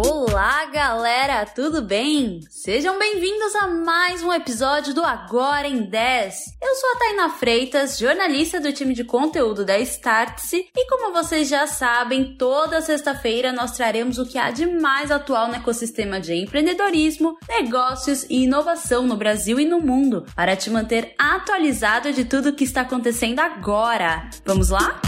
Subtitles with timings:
[0.00, 2.38] Olá, galera, tudo bem?
[2.48, 6.36] Sejam bem-vindos a mais um episódio do Agora em 10.
[6.62, 11.48] Eu sou a Taina Freitas, jornalista do time de conteúdo da Startse, e como vocês
[11.48, 16.32] já sabem, toda sexta-feira nós traremos o que há de mais atual no ecossistema de
[16.32, 22.50] empreendedorismo, negócios e inovação no Brasil e no mundo, para te manter atualizado de tudo
[22.50, 24.30] o que está acontecendo agora.
[24.46, 25.00] Vamos lá?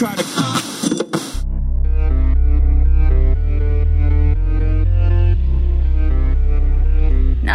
[0.00, 0.41] Na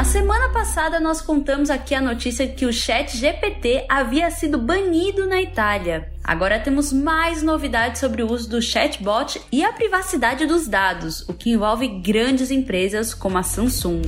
[0.08, 5.42] semana passada, nós contamos aqui a notícia que o Chat GPT havia sido banido na
[5.42, 6.10] Itália.
[6.24, 11.34] Agora temos mais novidades sobre o uso do chatbot e a privacidade dos dados, o
[11.34, 14.02] que envolve grandes empresas como a Samsung.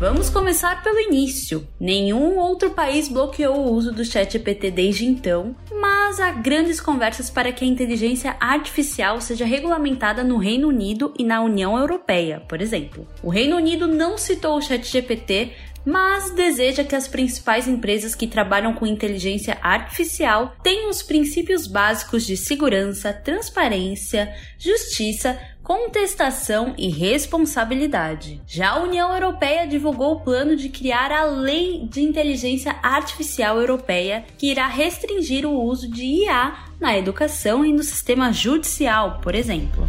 [0.00, 1.68] Vamos começar pelo início.
[1.78, 7.52] Nenhum outro país bloqueou o uso do ChatGPT desde então, mas há grandes conversas para
[7.52, 13.06] que a inteligência artificial seja regulamentada no Reino Unido e na União Europeia, por exemplo.
[13.22, 15.52] O Reino Unido não citou o ChatGPT,
[15.84, 22.26] mas deseja que as principais empresas que trabalham com inteligência artificial tenham os princípios básicos
[22.26, 28.40] de segurança, transparência, justiça, contestação e responsabilidade.
[28.46, 34.24] Já a União Europeia divulgou o plano de criar a Lei de Inteligência Artificial Europeia,
[34.36, 39.86] que irá restringir o uso de IA na educação e no sistema judicial, por exemplo.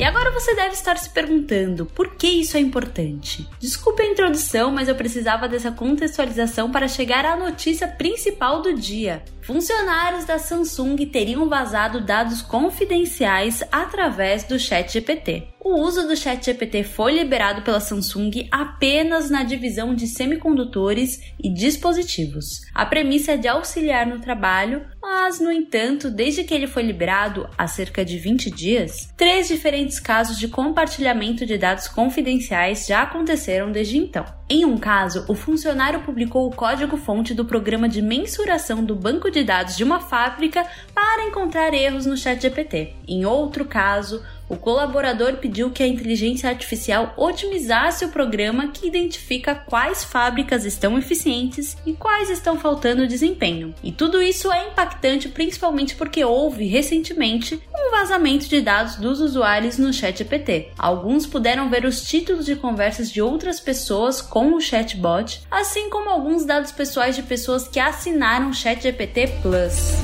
[0.00, 3.46] E agora você deve estar se perguntando por que isso é importante.
[3.58, 9.22] Desculpe a introdução, mas eu precisava dessa contextualização para chegar à notícia principal do dia.
[9.42, 15.48] Funcionários da Samsung teriam vazado dados confidenciais através do ChatGPT.
[15.62, 22.62] O uso do ChatGPT foi liberado pela Samsung apenas na divisão de semicondutores e dispositivos.
[22.74, 27.46] A premissa é de auxiliar no trabalho, mas, no entanto, desde que ele foi liberado
[27.58, 33.70] há cerca de 20 dias, três diferentes casos de compartilhamento de dados confidenciais já aconteceram
[33.70, 34.39] desde então.
[34.52, 39.44] Em um caso, o funcionário publicou o código-fonte do programa de mensuração do banco de
[39.44, 42.94] dados de uma fábrica para encontrar erros no ChatGPT.
[43.06, 49.54] Em outro caso, o colaborador pediu que a inteligência artificial otimizasse o programa que identifica
[49.54, 53.72] quais fábricas estão eficientes e quais estão faltando desempenho.
[53.80, 59.78] E tudo isso é impactante principalmente porque houve recentemente um vazamento de dados dos usuários
[59.78, 60.70] no ChatGPT.
[60.78, 66.10] Alguns puderam ver os títulos de conversas de outras pessoas com o chatbot, assim como
[66.10, 69.94] alguns dados pessoais de pessoas que assinaram o ChatGPT Plus.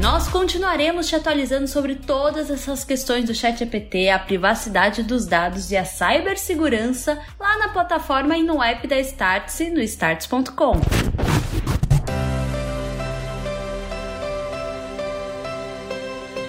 [0.00, 5.76] Nós continuaremos te atualizando sobre todas essas questões do ChatGPT, a privacidade dos dados e
[5.76, 11.25] a cibersegurança lá na plataforma e no app da Startse no starts.com.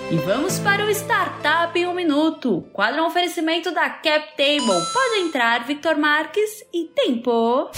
[0.10, 2.62] E vamos para o Startup em um Minuto.
[2.72, 4.86] Quadro um oferecimento da CapTable.
[4.94, 7.70] Pode entrar, Victor Marques e tempo.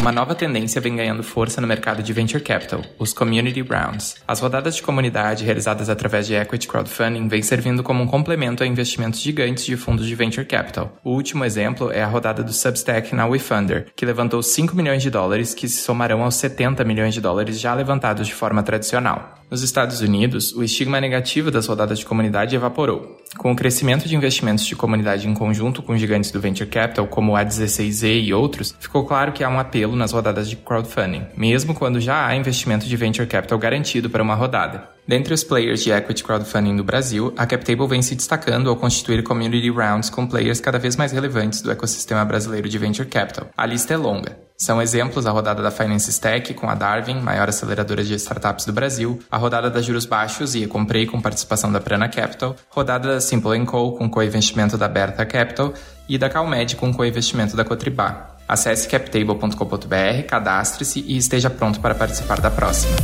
[0.00, 4.16] Uma nova tendência vem ganhando força no mercado de venture capital, os community rounds.
[4.26, 8.66] As rodadas de comunidade realizadas através de equity crowdfunding vêm servindo como um complemento a
[8.66, 10.98] investimentos gigantes de fundos de venture capital.
[11.04, 15.10] O último exemplo é a rodada do Substack na WeFunder, que levantou 5 milhões de
[15.10, 19.39] dólares que se somarão aos 70 milhões de dólares já levantados de forma tradicional.
[19.50, 23.16] Nos Estados Unidos, o estigma negativo das rodadas de comunidade evaporou.
[23.36, 27.34] Com o crescimento de investimentos de comunidade em conjunto com gigantes do venture capital, como
[27.34, 31.74] a 16Z e outros, ficou claro que há um apelo nas rodadas de crowdfunding, mesmo
[31.74, 34.88] quando já há investimento de venture capital garantido para uma rodada.
[35.04, 39.24] Dentre os players de equity crowdfunding no Brasil, a CapTable vem se destacando ao constituir
[39.24, 43.48] community rounds com players cada vez mais relevantes do ecossistema brasileiro de venture capital.
[43.56, 44.49] A lista é longa.
[44.60, 48.74] São exemplos a rodada da Finance Stack com a Darwin, maior aceleradora de startups do
[48.74, 53.20] Brasil, a rodada da Juros Baixos e Comprei com participação da Prana Capital, rodada da
[53.22, 55.72] Simple Co com co-investimento da Berta Capital
[56.06, 58.36] e da Calmed com co-investimento da Cotribá.
[58.46, 62.94] Acesse captable.com.br, cadastre-se e esteja pronto para participar da próxima.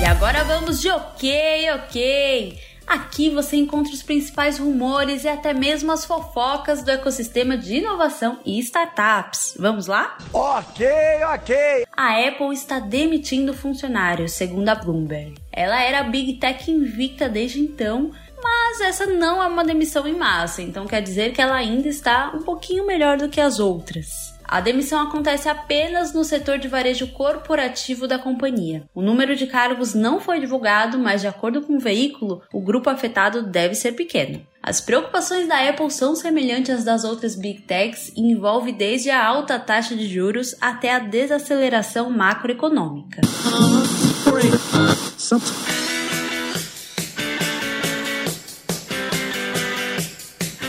[0.00, 2.58] E agora vamos de ok, ok.
[2.86, 8.38] Aqui você encontra os principais rumores e até mesmo as fofocas do ecossistema de inovação
[8.44, 9.56] e startups.
[9.58, 10.18] Vamos lá?
[10.32, 10.86] Ok,
[11.32, 11.86] ok.
[11.96, 15.34] A Apple está demitindo funcionários, segundo a Bloomberg.
[15.52, 18.10] Ela era a Big Tech invicta desde então,
[18.42, 22.32] mas essa não é uma demissão em massa, então quer dizer que ela ainda está
[22.34, 24.33] um pouquinho melhor do que as outras.
[24.44, 28.84] A demissão acontece apenas no setor de varejo corporativo da companhia.
[28.94, 32.90] O número de cargos não foi divulgado, mas de acordo com o veículo, o grupo
[32.90, 34.40] afetado deve ser pequeno.
[34.62, 39.26] As preocupações da Apple são semelhantes às das outras Big Techs e envolve desde a
[39.26, 43.20] alta taxa de juros até a desaceleração macroeconômica.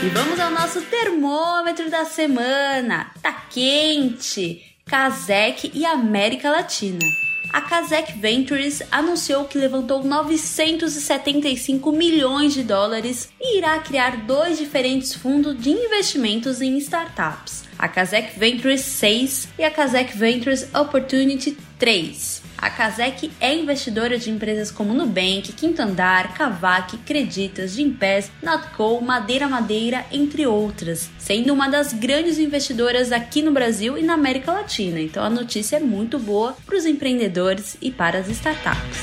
[0.02, 3.10] E vamos ao nosso termômetro da semana.
[3.22, 4.62] Tá quente!
[4.84, 7.04] Kazek e América Latina.
[7.52, 15.14] A Kazek Ventures anunciou que levantou 975 milhões de dólares e irá criar dois diferentes
[15.14, 22.45] fundos de investimentos em startups, a Kazek Ventures 6 e a Kazek Ventures Opportunity 3.
[22.66, 29.46] A Kazek é investidora de empresas como Nubank, Quinto Andar, Cavac, Creditas, Gimpass, Notco, Madeira
[29.46, 35.00] Madeira, entre outras, sendo uma das grandes investidoras aqui no Brasil e na América Latina.
[35.00, 38.98] Então a notícia é muito boa para os empreendedores e para as startups.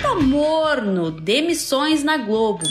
[0.00, 2.64] Tá morno, demissões na Globo.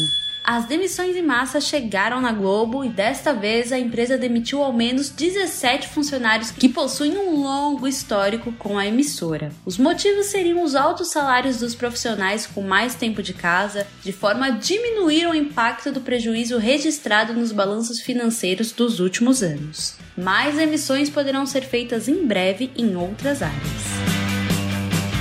[0.52, 5.12] As demissões em massa chegaram na Globo e desta vez a empresa demitiu ao menos
[5.12, 9.52] 17 funcionários que possuem um longo histórico com a emissora.
[9.64, 14.48] Os motivos seriam os altos salários dos profissionais com mais tempo de casa, de forma
[14.48, 19.98] a diminuir o impacto do prejuízo registrado nos balanços financeiros dos últimos anos.
[20.18, 23.84] Mais emissões poderão ser feitas em breve em outras áreas.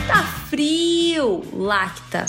[0.06, 2.24] Tá frio, Lacta.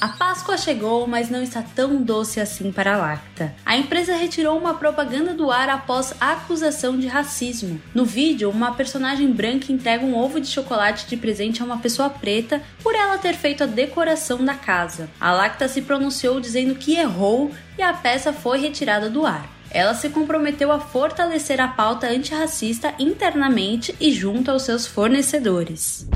[0.00, 3.54] A Páscoa chegou, mas não está tão doce assim para a Lacta.
[3.66, 7.78] A empresa retirou uma propaganda do ar após acusação de racismo.
[7.94, 12.08] No vídeo, uma personagem branca entrega um ovo de chocolate de presente a uma pessoa
[12.08, 15.10] preta por ela ter feito a decoração da casa.
[15.20, 19.50] A Lacta se pronunciou dizendo que errou e a peça foi retirada do ar.
[19.70, 26.08] Ela se comprometeu a fortalecer a pauta antirracista internamente e junto aos seus fornecedores.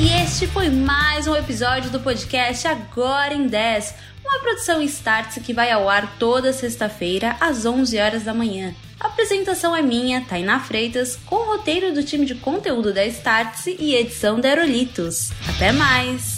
[0.00, 5.52] E este foi mais um episódio do podcast Agora em 10, uma produção Startse que
[5.52, 8.72] vai ao ar toda sexta-feira às 11 horas da manhã.
[9.00, 13.76] A apresentação é minha, Tainá Freitas, com o roteiro do time de conteúdo da Startse
[13.80, 15.32] e edição da Aerolitos.
[15.48, 16.37] Até mais!